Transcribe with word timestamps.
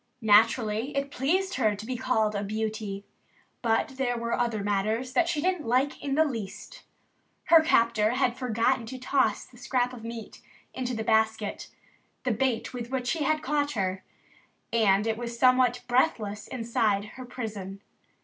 Naturally, 0.23 0.95
it 0.97 1.11
pleased 1.11 1.53
her 1.57 1.75
to 1.75 1.85
be 1.85 1.95
called 1.95 2.33
a 2.33 2.41
beauty. 2.43 3.05
But 3.61 3.97
there 3.97 4.17
were 4.17 4.33
other 4.35 4.63
matters 4.63 5.13
that 5.13 5.29
she 5.29 5.41
didn't 5.41 5.67
like 5.67 6.03
in 6.03 6.15
the 6.15 6.25
least. 6.25 6.81
Her 7.43 7.61
captor 7.61 8.13
had 8.15 8.35
forgotten 8.35 8.87
to 8.87 8.97
toss 8.97 9.45
the 9.45 9.59
scrap 9.59 9.93
of 9.93 10.03
meat 10.03 10.41
into 10.73 10.95
the 10.95 11.03
basket 11.03 11.67
the 12.23 12.31
bait 12.31 12.73
with 12.73 12.89
which 12.89 13.11
he 13.11 13.25
had 13.25 13.43
caught 13.43 13.73
her. 13.73 14.03
And 14.73 15.05
it 15.05 15.17
was 15.17 15.37
somewhat 15.37 15.83
breathless 15.87 16.47
inside 16.47 17.05
her 17.09 17.23
prison. 17.25 17.81